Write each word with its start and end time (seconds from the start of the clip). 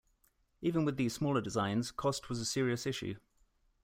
Even 0.63 0.83
with 0.83 0.97
these 0.97 1.13
smaller 1.13 1.41
designs 1.41 1.91
cost 1.91 2.27
was 2.27 2.39
a 2.39 2.45
serious 2.45 2.87
issue. 2.87 3.17